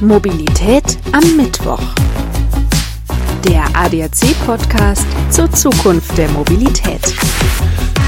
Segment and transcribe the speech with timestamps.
[0.00, 1.82] Mobilität am Mittwoch.
[3.48, 7.00] Der ADAC-Podcast zur Zukunft der Mobilität.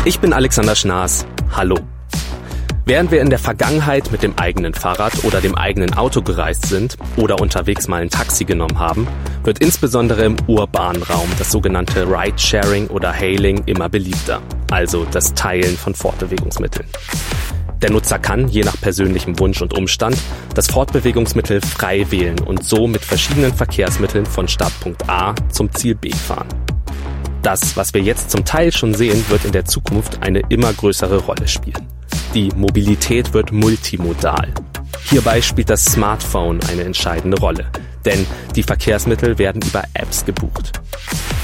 [0.04, 1.26] Ich bin Alexander Schnaas.
[1.50, 1.76] Hallo.
[2.84, 6.97] Während wir in der Vergangenheit mit dem eigenen Fahrrad oder dem eigenen Auto gereist sind
[7.16, 9.08] oder unterwegs mal ein Taxi genommen haben,
[9.43, 15.76] wird insbesondere im urbanen Raum das sogenannte Ride-Sharing oder Hailing immer beliebter, also das Teilen
[15.76, 16.87] von Fortbewegungsmitteln.
[17.83, 20.16] Der Nutzer kann, je nach persönlichem Wunsch und Umstand,
[20.55, 26.11] das Fortbewegungsmittel frei wählen und so mit verschiedenen Verkehrsmitteln von Startpunkt A zum Ziel B
[26.11, 26.48] fahren.
[27.43, 31.19] Das, was wir jetzt zum Teil schon sehen, wird in der Zukunft eine immer größere
[31.19, 31.87] Rolle spielen.
[32.34, 34.53] Die Mobilität wird multimodal.
[35.09, 37.67] Hierbei spielt das Smartphone eine entscheidende Rolle,
[38.05, 40.73] denn die Verkehrsmittel werden über Apps gebucht.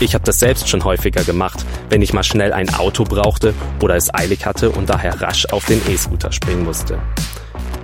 [0.01, 3.97] Ich habe das selbst schon häufiger gemacht, wenn ich mal schnell ein Auto brauchte oder
[3.97, 6.99] es eilig hatte und daher rasch auf den E-Scooter springen musste.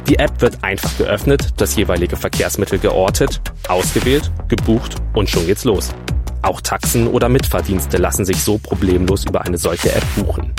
[0.09, 5.91] Die App wird einfach geöffnet, das jeweilige Verkehrsmittel geortet, ausgewählt, gebucht und schon geht's los.
[6.43, 10.53] Auch Taxen oder Mitfahrdienste lassen sich so problemlos über eine solche App buchen.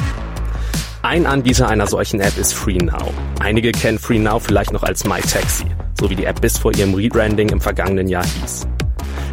[1.02, 3.12] Ein Anbieter einer solchen App ist FreeNow.
[3.42, 5.66] Einige kennen FreeNow vielleicht noch als MyTaxi,
[6.00, 8.68] so wie die App bis vor ihrem Rebranding im vergangenen Jahr hieß.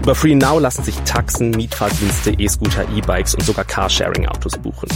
[0.03, 4.89] Über FreeNow lassen sich Taxen, Mietfahrdienste, E-Scooter, E-Bikes und sogar Carsharing-Autos buchen.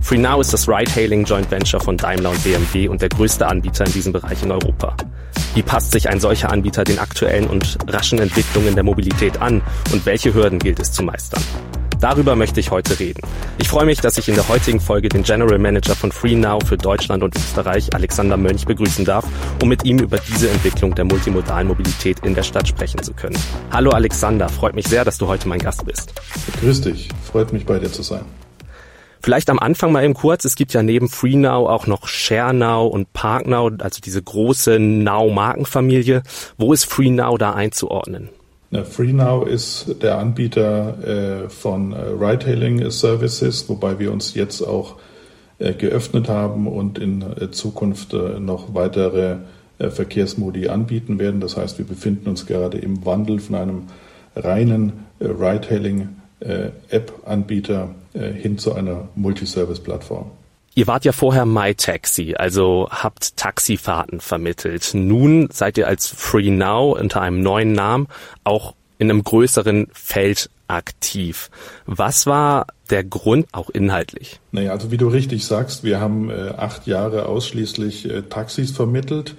[0.00, 3.92] FreeNow ist das Ride-Hailing Joint Venture von Daimler und BMW und der größte Anbieter in
[3.92, 4.96] diesem Bereich in Europa.
[5.54, 9.62] Wie passt sich ein solcher Anbieter den aktuellen und raschen Entwicklungen der Mobilität an
[9.92, 11.42] und welche Hürden gilt es zu meistern?
[12.00, 13.22] Darüber möchte ich heute reden.
[13.58, 16.76] Ich freue mich, dass ich in der heutigen Folge den General Manager von FreeNow für
[16.76, 19.26] Deutschland und Österreich, Alexander Mönch, begrüßen darf,
[19.62, 23.38] um mit ihm über diese Entwicklung der multimodalen Mobilität in der Stadt sprechen zu können.
[23.70, 26.12] Hallo Alexander, freut mich sehr, dass du heute mein Gast bist.
[26.60, 28.26] Grüß dich, freut mich bei dir zu sein.
[29.22, 33.12] Vielleicht am Anfang mal eben kurz, es gibt ja neben FreeNow auch noch ShareNow und
[33.14, 36.22] ParkNow, also diese große Now-Markenfamilie.
[36.58, 38.28] Wo ist FreeNow da einzuordnen?
[38.72, 44.96] FreeNow ist der Anbieter äh, von äh, Ride-Hailing-Services, wobei wir uns jetzt auch
[45.58, 49.36] äh, geöffnet haben und in Zukunft noch weitere
[49.78, 51.40] Verkehrsmodi anbieten werden.
[51.40, 53.82] Das heißt, wir befinden uns gerade im Wandel von einem
[54.34, 60.30] reinen Ride-Hailing-App-Anbieter hin zu einer Multiservice-Plattform.
[60.78, 64.90] Ihr wart ja vorher MyTaxi, also habt Taxifahrten vermittelt.
[64.92, 68.08] Nun seid ihr als Free Now unter einem neuen Namen
[68.44, 71.50] auch in einem größeren Feld aktiv.
[71.86, 74.38] Was war der Grund auch inhaltlich?
[74.52, 79.34] Naja, also wie du richtig sagst, wir haben äh, acht Jahre ausschließlich äh, Taxis vermittelt.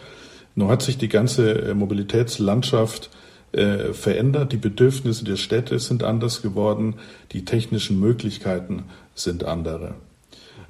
[0.55, 3.11] Nun hat sich die ganze äh, Mobilitätslandschaft
[3.51, 4.53] äh, verändert.
[4.53, 6.95] Die Bedürfnisse der Städte sind anders geworden.
[7.31, 9.93] Die technischen Möglichkeiten sind andere.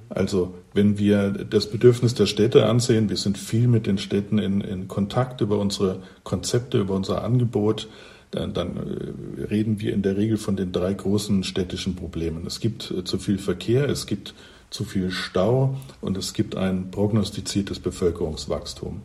[0.10, 4.62] Also wenn wir das Bedürfnis der Städte ansehen, wir sind viel mit den Städten in,
[4.62, 7.88] in Kontakt über unsere Konzepte, über unser Angebot,
[8.32, 12.46] dann, dann, äh, reden wir in der Regel von den drei großen städtischen Problemen.
[12.46, 14.34] Es gibt äh, zu viel Verkehr, es gibt
[14.70, 19.02] zu viel Stau und es gibt ein prognostiziertes Bevölkerungswachstum.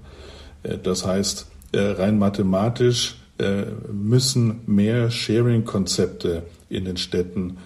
[0.62, 3.16] Äh, das heißt, rein mathematisch
[3.90, 7.56] müssen mehr Sharing-Konzepte in den Städten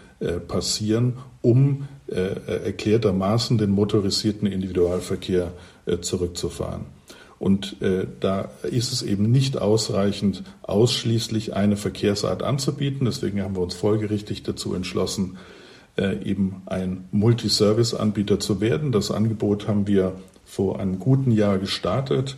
[0.47, 5.53] passieren, um erklärtermaßen den motorisierten Individualverkehr
[5.87, 6.87] äh, zurückzufahren.
[7.39, 13.05] Und äh, da ist es eben nicht ausreichend, ausschließlich eine Verkehrsart anzubieten.
[13.05, 15.37] Deswegen haben wir uns folgerichtig dazu entschlossen,
[15.97, 18.91] äh, eben ein Multiservice-Anbieter zu werden.
[18.91, 22.37] Das Angebot haben wir vor einem guten Jahr gestartet,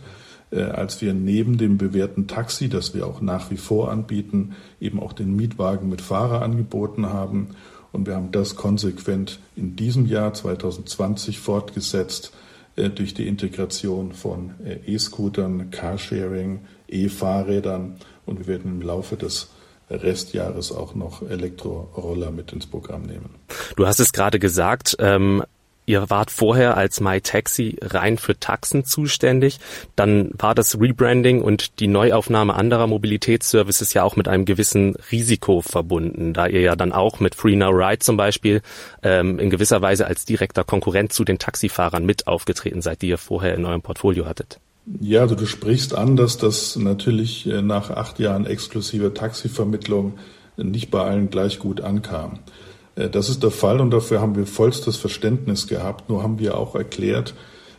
[0.51, 4.99] äh, als wir neben dem bewährten Taxi, das wir auch nach wie vor anbieten, eben
[4.99, 7.49] auch den Mietwagen mit Fahrer angeboten haben.
[7.91, 12.31] Und wir haben das konsequent in diesem Jahr 2020 fortgesetzt
[12.75, 17.95] äh, durch die Integration von äh, E-Scootern, Carsharing, E-Fahrrädern
[18.25, 19.49] und wir werden im Laufe des
[19.89, 23.35] Restjahres auch noch Elektroroller mit ins Programm nehmen.
[23.75, 25.43] Du hast es gerade gesagt, ähm,
[25.89, 29.59] Ihr wart vorher als MyTaxi rein für Taxen zuständig.
[29.95, 35.61] Dann war das Rebranding und die Neuaufnahme anderer Mobilitätsservices ja auch mit einem gewissen Risiko
[35.61, 38.61] verbunden, da ihr ja dann auch mit Free Now Ride zum Beispiel
[39.01, 43.17] ähm, in gewisser Weise als direkter Konkurrent zu den Taxifahrern mit aufgetreten seid, die ihr
[43.17, 44.59] vorher in eurem Portfolio hattet.
[45.01, 50.19] Ja, also du sprichst an, dass das natürlich äh, nach acht Jahren exklusiver Taxivermittlung
[50.55, 52.41] nicht bei allen gleich gut ankam.
[52.99, 56.09] Äh, das ist der Fall und dafür haben wir vollstes Verständnis gehabt.
[56.09, 57.33] Nur haben wir auch erklärt,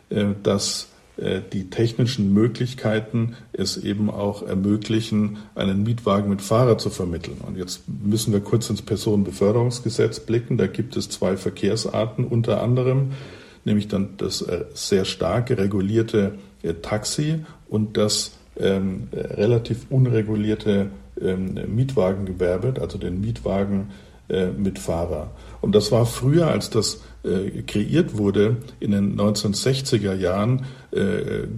[0.08, 0.88] äh, dass
[1.18, 7.38] äh, die technischen Möglichkeiten es eben auch ermöglichen, einen Mietwagen mit Fahrer zu vermitteln.
[7.46, 10.56] Und jetzt müssen wir kurz ins Personenbeförderungsgesetz blicken.
[10.56, 13.12] Da gibt es zwei Verkehrsarten unter anderem,
[13.64, 16.34] nämlich dann das sehr stark regulierte
[16.82, 20.90] Taxi und das ähm, relativ unregulierte
[21.20, 23.88] ähm, Mietwagengewerbe, also den Mietwagen
[24.56, 25.30] mit Fahrer.
[25.60, 31.48] Und das war früher, als das äh, kreiert wurde, in den 1960er Jahren äh,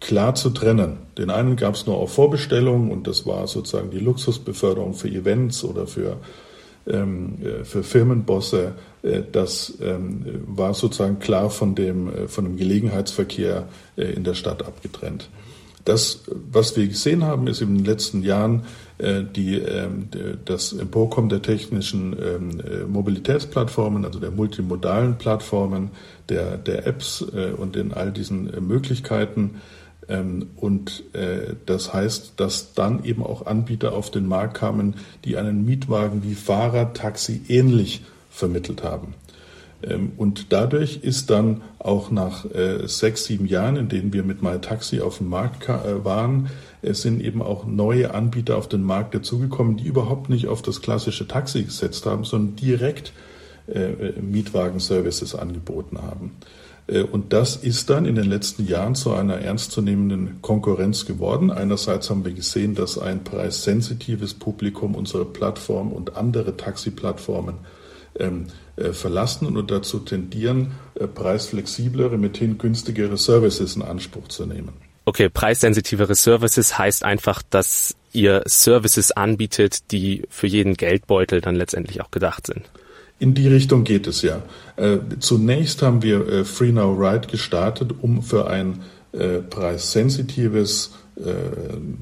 [0.00, 0.98] klar zu trennen.
[1.16, 5.64] Den einen gab es nur auf Vorbestellung und das war sozusagen die Luxusbeförderung für Events
[5.64, 6.18] oder für
[6.86, 12.56] ähm, äh, für Firmenbosse, äh, das ähm, war sozusagen klar von dem, äh, von dem
[12.56, 15.28] Gelegenheitsverkehr in der Stadt abgetrennt.
[15.86, 18.64] Das, was wir gesehen haben, ist in den letzten Jahren
[18.98, 20.08] die, ähm,
[20.44, 22.16] das Emporkommen der technischen
[22.88, 25.90] Mobilitätsplattformen, also der multimodalen Plattformen,
[26.28, 29.60] der, der Apps und in all diesen Möglichkeiten,
[30.08, 34.94] ähm, und äh, das heißt, dass dann eben auch Anbieter auf den Markt kamen,
[35.24, 39.14] die einen Mietwagen wie Fahrer, Taxi ähnlich vermittelt haben.
[39.82, 44.42] Ähm, und dadurch ist dann auch nach äh, sechs, sieben Jahren, in denen wir mit
[44.42, 46.48] MyTaxi auf dem Markt äh, waren,
[46.82, 50.82] es sind eben auch neue Anbieter auf den Markt dazugekommen, die überhaupt nicht auf das
[50.82, 53.12] klassische Taxi gesetzt haben, sondern direkt
[54.20, 56.36] Mietwagenservices angeboten haben.
[56.86, 61.50] Äh, und das ist dann in den letzten Jahren zu einer ernstzunehmenden Konkurrenz geworden.
[61.50, 67.54] Einerseits haben wir gesehen, dass ein preissensitives Publikum unsere Plattform und andere Taxi-Plattformen
[68.18, 68.46] ähm,
[68.76, 74.72] äh, verlassen und dazu tendieren, äh, preisflexiblere, mithin günstigere Services in Anspruch zu nehmen.
[75.04, 82.00] Okay, preissensitivere Services heißt einfach, dass ihr Services anbietet, die für jeden Geldbeutel dann letztendlich
[82.00, 82.68] auch gedacht sind.
[83.18, 84.42] In die Richtung geht es ja.
[84.76, 88.80] Äh, zunächst haben wir äh, Free Now Ride gestartet, um für ein
[89.12, 91.22] äh, preissensitives, äh,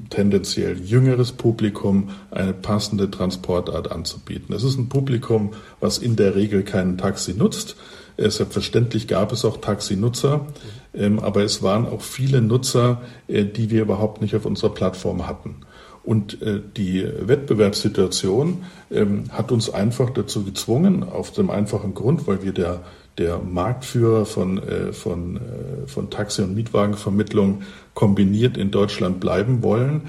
[0.09, 4.47] tendenziell jüngeres Publikum eine passende Transportart anzubieten.
[4.49, 7.77] Das ist ein Publikum, was in der Regel keinen Taxi nutzt.
[8.17, 10.45] Äh, selbstverständlich gab es auch Taxinutzer,
[10.93, 15.27] ähm, aber es waren auch viele Nutzer, äh, die wir überhaupt nicht auf unserer Plattform
[15.27, 15.61] hatten.
[16.05, 22.43] Und äh, die Wettbewerbssituation ähm, hat uns einfach dazu gezwungen, auf dem einfachen Grund, weil
[22.43, 22.81] wir der,
[23.17, 27.63] der Marktführer von, äh, von, äh, von Taxi- und Mietwagenvermittlung
[27.95, 30.03] kombiniert in Deutschland bleiben wollen,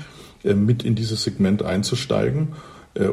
[0.44, 2.49] äh, mit in dieses Segment einzusteigen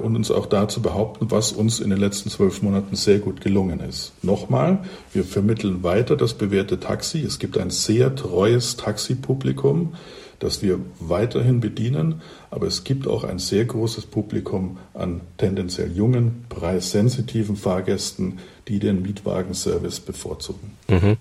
[0.02, 3.42] und uns auch da zu behaupten, was uns in den letzten zwölf Monaten sehr gut
[3.42, 4.14] gelungen ist.
[4.24, 7.22] Nochmal, wir vermitteln weiter das bewährte Taxi.
[7.22, 9.92] Es gibt ein sehr treues Taxipublikum
[10.40, 12.22] das wir weiterhin bedienen.
[12.50, 19.02] Aber es gibt auch ein sehr großes Publikum an tendenziell jungen, preissensitiven Fahrgästen, die den
[19.02, 20.72] Mietwagenservice bevorzugen.
[20.88, 21.18] Mhm.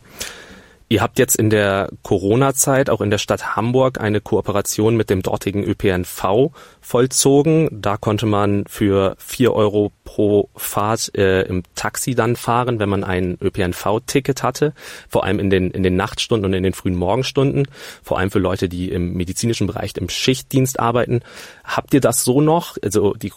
[0.93, 5.23] Ihr habt jetzt in der Corona-Zeit auch in der Stadt Hamburg eine Kooperation mit dem
[5.23, 6.51] dortigen ÖPNV
[6.83, 7.71] vollzogen.
[7.73, 13.05] Da konnte man für vier Euro pro Fahrt äh, im Taxi dann fahren, wenn man
[13.05, 14.75] ein ÖPNV-Ticket hatte.
[15.09, 17.69] Vor allem in den, in den Nachtstunden und in den frühen Morgenstunden.
[18.03, 21.23] Vor allem für Leute, die im medizinischen Bereich im Schichtdienst arbeiten.
[21.65, 22.77] Habt ihr das so noch?
[22.85, 23.31] Also die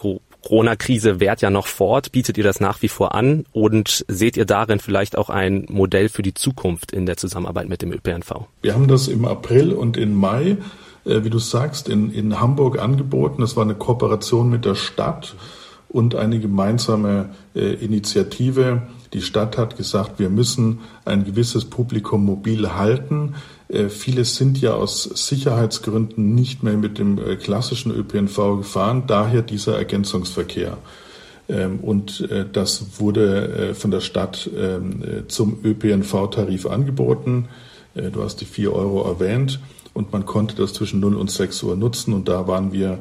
[0.45, 2.11] Corona-Krise währt ja noch fort.
[2.11, 3.45] Bietet ihr das nach wie vor an?
[3.51, 7.81] Und seht ihr darin vielleicht auch ein Modell für die Zukunft in der Zusammenarbeit mit
[7.81, 8.45] dem ÖPNV?
[8.61, 10.57] Wir haben das im April und im Mai,
[11.03, 13.41] äh, wie du sagst, in, in Hamburg angeboten.
[13.41, 15.35] Das war eine Kooperation mit der Stadt
[15.89, 18.83] und eine gemeinsame äh, Initiative.
[19.13, 23.33] Die Stadt hat gesagt, wir müssen ein gewisses Publikum mobil halten.
[23.67, 29.41] Äh, viele sind ja aus Sicherheitsgründen nicht mehr mit dem äh, klassischen ÖPNV gefahren, daher
[29.41, 30.77] dieser Ergänzungsverkehr.
[31.47, 37.47] Ähm, und äh, das wurde von der Stadt ähm, zum ÖPNV-Tarif angeboten.
[38.11, 39.61] Du hast die vier Euro erwähnt
[39.93, 42.99] und man konnte das zwischen 0 und 6 Uhr nutzen und da waren wir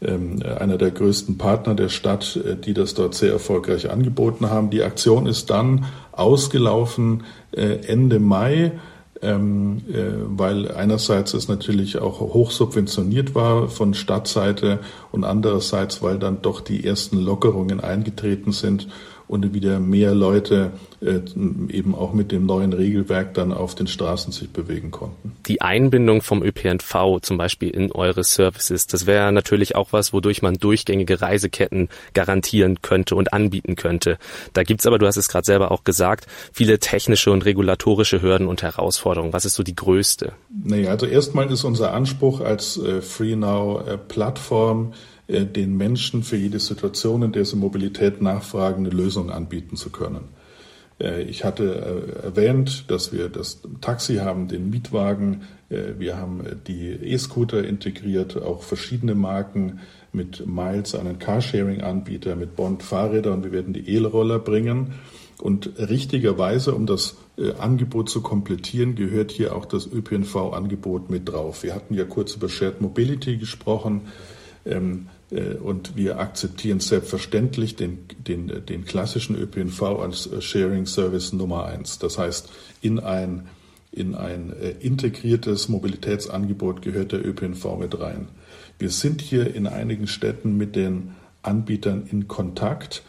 [0.00, 4.70] ähm, einer der größten Partner der Stadt, die das dort sehr erfolgreich angeboten haben.
[4.70, 8.70] Die Aktion ist dann ausgelaufen Ende Mai
[9.26, 14.78] ähm, äh, weil einerseits es natürlich auch hoch subventioniert war von Stadtseite
[15.10, 18.88] und andererseits, weil dann doch die ersten Lockerungen eingetreten sind
[19.28, 21.20] und wieder mehr Leute äh,
[21.68, 25.32] eben auch mit dem neuen Regelwerk dann auf den Straßen sich bewegen konnten.
[25.46, 30.42] Die Einbindung vom ÖPNV zum Beispiel in eure Services, das wäre natürlich auch was, wodurch
[30.42, 34.18] man durchgängige Reiseketten garantieren könnte und anbieten könnte.
[34.52, 38.46] Da gibt's aber, du hast es gerade selber auch gesagt, viele technische und regulatorische Hürden
[38.46, 39.32] und Herausforderungen.
[39.32, 40.32] Was ist so die größte?
[40.64, 46.60] Naja, also erstmal ist unser Anspruch als äh, FreeNow-Plattform, äh, äh, den Menschen für jede
[46.60, 50.28] Situation, in der sie Mobilität nachfragen, eine Lösung anbieten zu können.
[51.00, 51.64] Äh, ich hatte
[52.22, 58.62] äh, erwähnt, dass wir das Taxi haben, den Mietwagen, wir haben die E-Scooter integriert, auch
[58.62, 59.80] verschiedene Marken
[60.12, 64.92] mit Miles, einen Carsharing-Anbieter, mit Bond Fahrräder und wir werden die E-Roller bringen.
[65.38, 71.64] Und richtigerweise, um das äh, Angebot zu komplettieren, gehört hier auch das ÖPNV-Angebot mit drauf.
[71.64, 74.02] Wir hatten ja kurz über Shared Mobility gesprochen.
[74.64, 81.32] Ähm, äh, und wir akzeptieren selbstverständlich den, den, den klassischen ÖPNV als äh, Sharing Service
[81.32, 81.98] Nummer eins.
[81.98, 82.48] Das heißt,
[82.80, 83.48] in ein,
[83.90, 88.28] in ein äh, integriertes Mobilitätsangebot gehört der ÖPNV mit rein.
[88.78, 93.02] Wir sind hier in einigen Städten mit den Anbietern in Kontakt.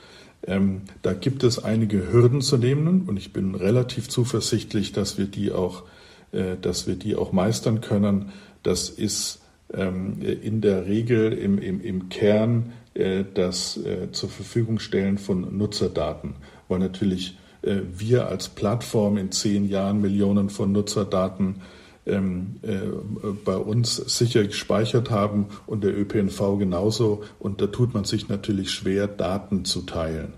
[0.46, 5.26] Ähm, da gibt es einige Hürden zu nehmen und ich bin relativ zuversichtlich, dass wir
[5.26, 5.84] die auch,
[6.32, 8.32] äh, dass wir die auch meistern können.
[8.64, 15.18] Das ist in der Regel im, im, im Kern äh, das äh, zur Verfügung stellen
[15.18, 16.36] von Nutzerdaten,
[16.68, 21.62] weil natürlich äh, wir als Plattform in zehn Jahren Millionen von Nutzerdaten
[22.08, 27.24] ähm, äh, bei uns sicher gespeichert haben und der ÖPNV genauso.
[27.38, 30.34] Und da tut man sich natürlich schwer, Daten zu teilen.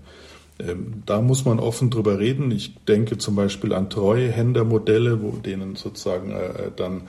[0.58, 2.50] Ähm, da muss man offen drüber reden.
[2.50, 7.02] Ich denke zum Beispiel an Treuhändermodelle, wo denen sozusagen äh, dann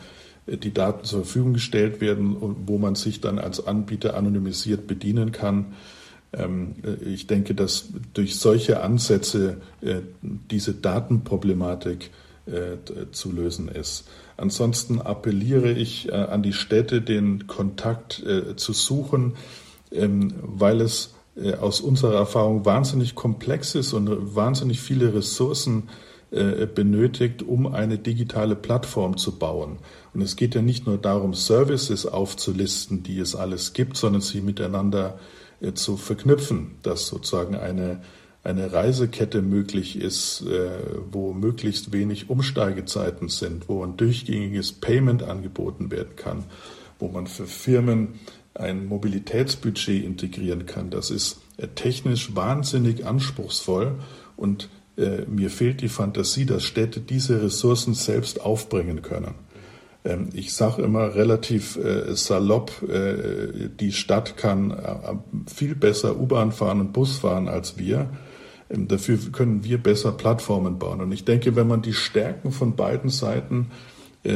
[0.47, 5.73] die Daten zur Verfügung gestellt werden wo man sich dann als Anbieter anonymisiert bedienen kann.
[6.33, 12.11] Ähm, ich denke, dass durch solche Ansätze äh, diese Datenproblematik
[12.45, 14.07] äh, zu lösen ist.
[14.37, 18.23] Ansonsten appelliere ich äh, an die Städte, den Kontakt
[18.55, 19.33] zu suchen,
[19.91, 21.13] ähm, weil es
[21.59, 25.87] aus unserer Erfahrung wahnsinnig komplex ist und wahnsinnig viele Ressourcen
[26.31, 29.79] benötigt, um eine digitale Plattform zu bauen.
[30.13, 34.39] Und es geht ja nicht nur darum, Services aufzulisten, die es alles gibt, sondern sie
[34.39, 35.19] miteinander
[35.61, 38.01] äh, zu verknüpfen, dass sozusagen eine,
[38.43, 40.69] eine Reisekette möglich ist, äh,
[41.11, 46.45] wo möglichst wenig Umsteigezeiten sind, wo ein durchgängiges Payment angeboten werden kann,
[46.99, 48.19] wo man für Firmen
[48.55, 50.89] ein Mobilitätsbudget integrieren kann.
[50.89, 53.99] Das ist äh, technisch wahnsinnig anspruchsvoll
[54.35, 59.35] und mir fehlt die Fantasie, dass Städte diese Ressourcen selbst aufbringen können.
[60.03, 64.95] Ähm, ich sage immer relativ äh, salopp, äh, die Stadt kann äh,
[65.53, 68.09] viel besser U-Bahn fahren und Bus fahren als wir.
[68.69, 71.01] Ähm, dafür können wir besser Plattformen bauen.
[71.01, 73.71] Und ich denke, wenn man die Stärken von beiden Seiten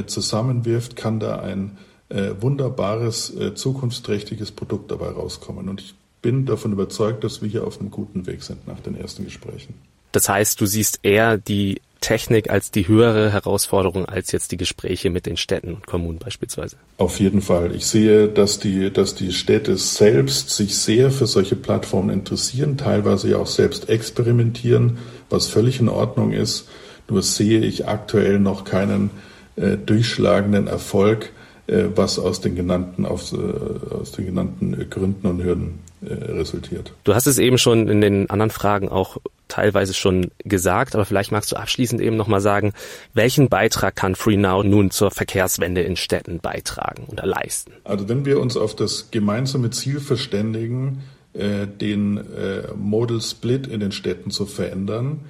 [0.08, 1.78] zusammenwirft, kann da ein
[2.10, 5.70] wunderbares, zukunftsträchtiges Produkt dabei rauskommen.
[5.70, 5.94] Und ich
[6.24, 9.76] bin davon überzeugt, dass wir hier auf einem guten Weg sind nach den ersten Gesprächen.
[10.16, 15.10] Das heißt, du siehst eher die Technik als die höhere Herausforderung als jetzt die Gespräche
[15.10, 16.78] mit den Städten und Kommunen beispielsweise.
[16.98, 17.76] Auf jeden Fall.
[17.76, 23.32] Ich sehe, dass die, dass die Städte selbst sich sehr für solche Plattformen interessieren, teilweise
[23.32, 26.70] ja auch selbst experimentieren, was völlig in Ordnung ist.
[27.10, 29.10] Nur sehe ich aktuell noch keinen
[29.58, 31.34] äh, durchschlagenden Erfolg,
[31.68, 36.94] äh, was aus den genannten, aus, äh, aus den genannten Gründen und Hürden äh, resultiert.
[37.04, 39.18] Du hast es eben schon in den anderen Fragen auch
[39.56, 42.74] teilweise schon gesagt, aber vielleicht magst du abschließend eben nochmal sagen,
[43.14, 47.72] welchen Beitrag kann FreeNow nun zur Verkehrswende in Städten beitragen oder leisten?
[47.86, 53.80] Also wenn wir uns auf das gemeinsame Ziel verständigen, äh, den äh, Modal Split in
[53.80, 55.22] den Städten zu verändern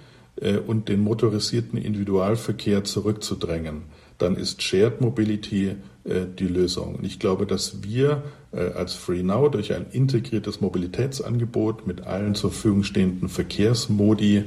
[0.42, 3.84] äh, und den motorisierten Individualverkehr zurückzudrängen,
[4.18, 6.96] dann ist Shared Mobility äh, die Lösung.
[6.96, 8.24] Und ich glaube, dass wir
[8.60, 14.46] als FreeNow durch ein integriertes Mobilitätsangebot mit allen zur Verfügung stehenden Verkehrsmodi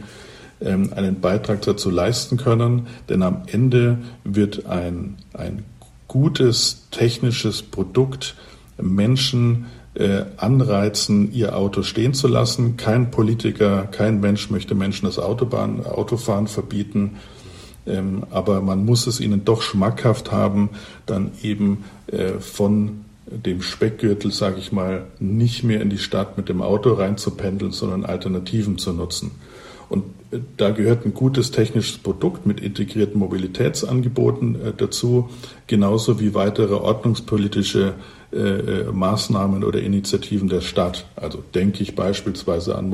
[0.61, 2.87] ähm, einen Beitrag dazu leisten können.
[3.09, 5.65] Denn am Ende wird ein, ein
[6.09, 8.35] gutes technisches Produkt
[8.81, 12.77] Menschen äh, anreizen, ihr Auto stehen zu lassen.
[12.77, 17.17] Kein Politiker, kein Mensch möchte Menschen das Autobahn, Autofahren verbieten.
[17.87, 20.71] Ähm, aber man muss es ihnen doch schmackhaft haben,
[21.07, 26.49] dann eben äh, von dem Speckgürtel, sage ich mal, nicht mehr in die Stadt mit
[26.49, 29.33] dem Auto reinzupendeln, sondern Alternativen zu nutzen.
[29.89, 35.31] Und äh, da gehört ein gutes technisches Produkt mit integrierten Mobilitätsangeboten äh, dazu,
[35.67, 37.95] genauso wie weitere ordnungspolitische
[38.33, 41.07] äh, Maßnahmen oder Initiativen der Stadt.
[41.17, 42.91] Also denke ich beispielsweise an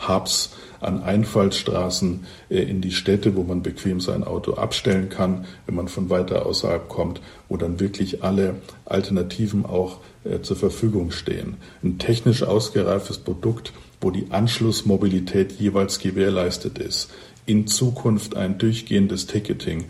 [0.00, 5.74] Mobilitätshubs, an Einfallsstraßen äh, in die Städte, wo man bequem sein Auto abstellen kann, wenn
[5.74, 8.54] man von weiter außerhalb kommt, wo dann wirklich alle
[8.86, 11.58] Alternativen auch äh, zur Verfügung stehen.
[11.82, 17.10] Ein technisch ausgereiftes Produkt, wo die Anschlussmobilität jeweils gewährleistet ist.
[17.44, 19.84] In Zukunft ein durchgehendes Ticketing.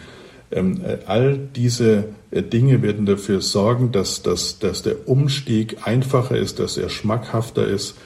[0.50, 6.58] Ähm, äh, all diese Dinge werden dafür sorgen, dass, dass, dass der Umstieg einfacher ist,
[6.58, 7.96] dass er schmackhafter ist,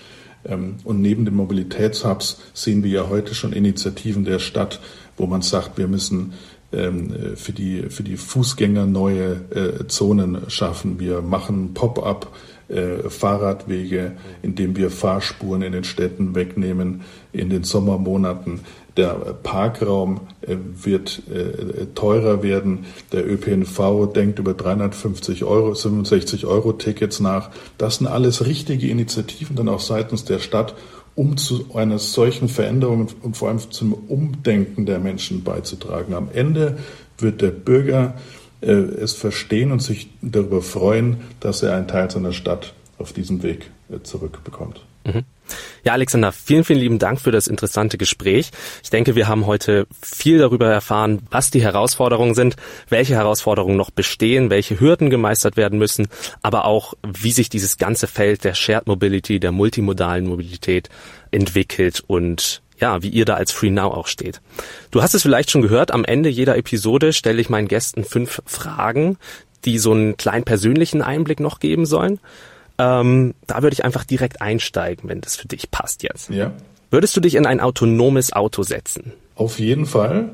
[0.46, 4.80] und neben den Mobilitätshubs sehen wir ja heute schon Initiativen der Stadt,
[5.16, 6.34] wo man sagt, wir müssen
[6.72, 10.98] ähm, für die, für die Fußgänger neue äh, Zonen schaffen.
[10.98, 12.34] Wir machen Pop-up
[12.68, 18.60] äh, Fahrradwege, indem wir Fahrspuren in den Städten wegnehmen in den Sommermonaten.
[18.96, 19.08] Der
[19.42, 22.86] Parkraum äh, wird äh, teurer werden.
[23.12, 27.50] Der ÖPNV denkt über 350 Euro, 65 Euro Tickets nach.
[27.76, 30.74] Das sind alles richtige Initiativen dann auch seitens der Stadt,
[31.16, 36.14] um zu einer solchen Veränderung und vor allem zum Umdenken der Menschen beizutragen.
[36.14, 36.78] Am Ende
[37.18, 38.14] wird der Bürger
[38.60, 43.42] äh, es verstehen und sich darüber freuen, dass er einen Teil seiner Stadt auf diesem
[43.42, 44.84] Weg äh, zurückbekommt.
[45.04, 45.24] Mhm.
[45.84, 48.50] Ja, Alexander, vielen, vielen lieben Dank für das interessante Gespräch.
[48.82, 52.56] Ich denke, wir haben heute viel darüber erfahren, was die Herausforderungen sind,
[52.88, 56.08] welche Herausforderungen noch bestehen, welche Hürden gemeistert werden müssen,
[56.42, 60.88] aber auch, wie sich dieses ganze Feld der Shared Mobility, der multimodalen Mobilität
[61.30, 64.40] entwickelt und ja, wie ihr da als Free Now auch steht.
[64.90, 68.42] Du hast es vielleicht schon gehört, am Ende jeder Episode stelle ich meinen Gästen fünf
[68.46, 69.18] Fragen,
[69.64, 72.20] die so einen kleinen persönlichen Einblick noch geben sollen.
[72.78, 76.30] Ähm, da würde ich einfach direkt einsteigen, wenn das für dich passt jetzt.
[76.30, 76.52] Ja.
[76.90, 79.12] Würdest du dich in ein autonomes Auto setzen?
[79.36, 80.30] Auf jeden Fall.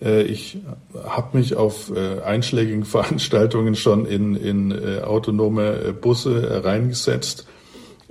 [0.00, 0.58] Äh, ich
[1.04, 7.46] habe mich auf äh, einschlägigen Veranstaltungen schon in, in äh, autonome Busse reingesetzt.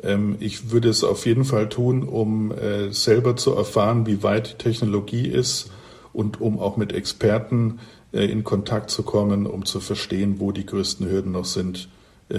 [0.01, 2.53] Ähm, ich würde es auf jeden Fall tun, um
[2.91, 5.71] selber zu erfahren, wie weit die Technologie ist
[6.11, 7.79] und um auch mit Experten
[8.11, 11.89] in Kontakt zu kommen, um zu verstehen, wo die größten Hürden noch sind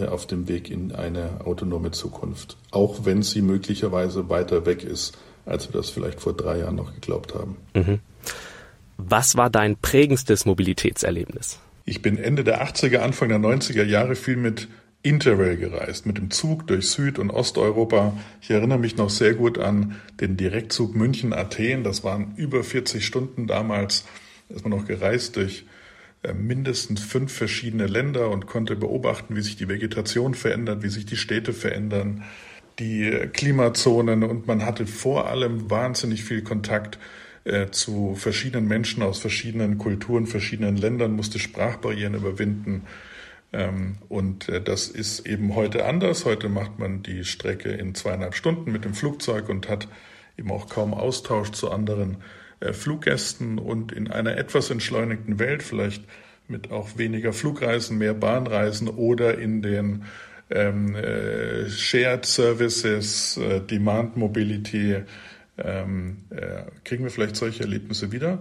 [0.09, 5.69] auf dem Weg in eine autonome Zukunft, auch wenn sie möglicherweise weiter weg ist, als
[5.69, 7.57] wir das vielleicht vor drei Jahren noch geglaubt haben.
[7.75, 8.01] Mhm.
[8.97, 11.59] Was war dein prägendstes Mobilitätserlebnis?
[11.85, 14.69] Ich bin Ende der 80er, Anfang der 90er Jahre viel mit
[15.03, 18.17] Interrail gereist, mit dem Zug durch Süd- und Osteuropa.
[18.41, 21.85] Ich erinnere mich noch sehr gut an den Direktzug München-Athen.
[21.85, 24.07] Das waren über 40 Stunden damals.
[24.49, 25.74] Da ist man noch gereist durch äh,
[26.33, 31.17] mindestens fünf verschiedene Länder und konnte beobachten, wie sich die Vegetation verändert, wie sich die
[31.17, 32.25] Städte verändern,
[32.79, 36.99] die Klimazonen und man hatte vor allem wahnsinnig viel Kontakt
[37.45, 42.83] äh, zu verschiedenen Menschen aus verschiedenen Kulturen, verschiedenen Ländern, musste Sprachbarrieren überwinden.
[43.53, 46.25] Ähm, und äh, das ist eben heute anders.
[46.25, 49.89] Heute macht man die Strecke in zweieinhalb Stunden mit dem Flugzeug und hat
[50.39, 52.23] eben auch kaum Austausch zu anderen äh,
[52.73, 56.05] Fluggästen und in einer etwas entschleunigten Welt, vielleicht
[56.49, 60.05] mit auch weniger Flugreisen, mehr Bahnreisen oder in den
[60.51, 65.03] ähm, äh, Shared Services, äh, Demand Mobility,
[65.59, 68.39] ähm, äh, kriegen wir vielleicht solche Erlebnisse wieder?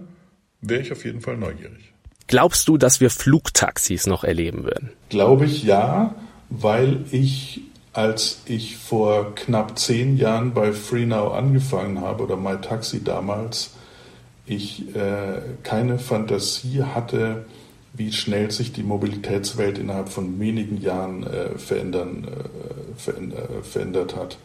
[0.60, 1.92] Wäre ich auf jeden Fall neugierig.
[2.26, 4.90] Glaubst du, dass wir Flugtaxis noch erleben würden?
[5.10, 6.14] Glaube ich ja,
[6.48, 7.60] weil ich,
[7.92, 13.73] als ich vor knapp zehn Jahren bei FreeNow angefangen habe oder MyTaxi damals,
[14.46, 17.44] ich äh, keine Fantasie hatte,
[17.94, 24.38] wie schnell sich die Mobilitätswelt innerhalb von wenigen Jahren äh, verändern, äh, veränder, verändert hat.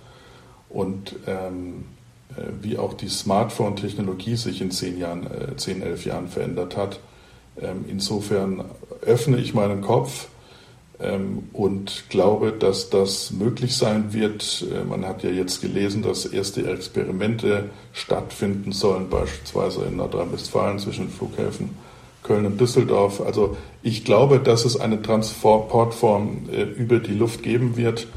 [0.69, 1.85] Und ähm,
[2.37, 6.99] äh, wie auch die Smartphone-Technologie sich in zehn Jahren, äh, zehn, elf Jahren verändert hat.
[7.59, 8.63] Ähm, insofern
[9.01, 10.27] öffne ich meinen Kopf
[11.53, 14.65] und glaube, dass das möglich sein wird.
[14.73, 21.07] Äh, man hat ja jetzt gelesen, dass erste Experimente stattfinden sollen, beispielsweise in Nordrhein-Westfalen zwischen
[21.07, 21.69] den Flughäfen
[22.23, 23.21] Köln und Düsseldorf.
[23.21, 28.07] Also ich glaube, dass es eine Transportform äh, über die Luft geben wird,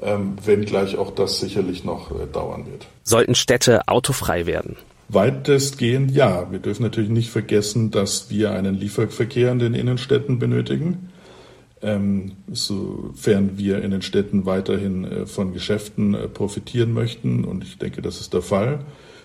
[0.00, 2.86] ähm, wenngleich auch das sicherlich noch äh, dauern wird.
[3.04, 4.76] Sollten Städte autofrei werden?
[5.10, 6.50] Weitestgehend ja.
[6.50, 11.09] Wir dürfen natürlich nicht vergessen, dass wir einen Lieferverkehr in den Innenstädten benötigen
[11.82, 17.44] ähm, sofern wir in den Städten weiterhin äh, von Geschäften äh, profitieren möchten.
[17.44, 18.80] Und ich denke, das ist der Fall.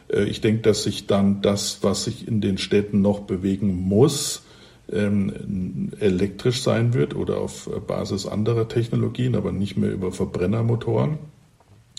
[0.08, 4.44] Äh, ich denke, dass sich dann das, was sich in den Städten noch bewegen muss,
[4.92, 11.18] ähm, elektrisch sein wird oder auf Basis anderer Technologien, aber nicht mehr über Verbrennermotoren.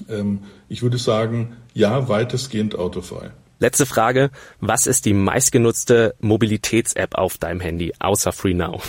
[0.09, 3.31] Ähm, ich würde sagen, ja, weitestgehend autofrei.
[3.59, 4.31] Letzte Frage.
[4.61, 8.87] Was ist die meistgenutzte Mobilitäts-App auf deinem Handy, außer FreeNow?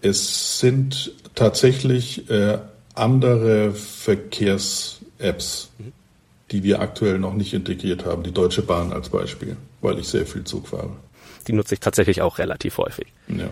[0.00, 2.58] Es sind tatsächlich äh,
[2.94, 5.70] andere Verkehrs-Apps,
[6.50, 8.22] die wir aktuell noch nicht integriert haben.
[8.22, 10.90] Die Deutsche Bahn als Beispiel, weil ich sehr viel Zug fahre.
[11.46, 13.08] Die nutze ich tatsächlich auch relativ häufig.
[13.28, 13.50] Ja.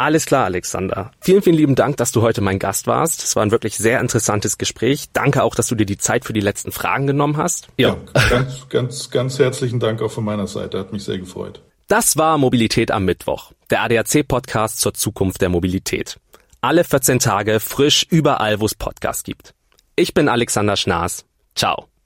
[0.00, 1.10] Alles klar, Alexander.
[1.20, 3.22] Vielen, vielen lieben Dank, dass du heute mein Gast warst.
[3.22, 5.10] Es war ein wirklich sehr interessantes Gespräch.
[5.12, 7.68] Danke auch, dass du dir die Zeit für die letzten Fragen genommen hast.
[7.76, 10.78] Ja, ja ganz, ganz, ganz herzlichen Dank auch von meiner Seite.
[10.78, 11.60] Hat mich sehr gefreut.
[11.90, 16.20] Das war Mobilität am Mittwoch, der ADAC-Podcast zur Zukunft der Mobilität.
[16.60, 19.54] Alle 14 Tage frisch überall, wo es Podcasts gibt.
[19.96, 21.24] Ich bin Alexander Schnaas.
[21.56, 21.89] Ciao.